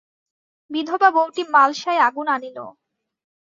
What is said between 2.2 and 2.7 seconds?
আনিল।